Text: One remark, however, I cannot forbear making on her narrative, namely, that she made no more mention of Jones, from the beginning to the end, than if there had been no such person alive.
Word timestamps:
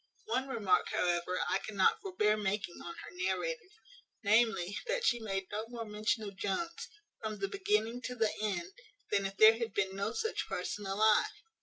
One 0.25 0.47
remark, 0.47 0.87
however, 0.89 1.39
I 1.47 1.59
cannot 1.59 2.01
forbear 2.01 2.35
making 2.35 2.81
on 2.83 2.95
her 2.95 3.11
narrative, 3.11 3.69
namely, 4.23 4.75
that 4.87 5.03
she 5.05 5.19
made 5.19 5.45
no 5.51 5.67
more 5.67 5.85
mention 5.85 6.23
of 6.23 6.35
Jones, 6.37 6.89
from 7.21 7.37
the 7.37 7.47
beginning 7.47 8.01
to 8.05 8.15
the 8.15 8.33
end, 8.41 8.73
than 9.11 9.27
if 9.27 9.37
there 9.37 9.59
had 9.59 9.75
been 9.75 9.95
no 9.95 10.11
such 10.11 10.47
person 10.49 10.87
alive. 10.87 11.29